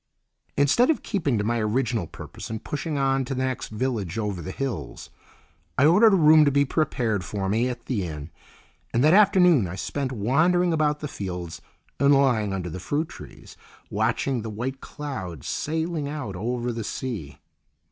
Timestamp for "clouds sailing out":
14.81-16.35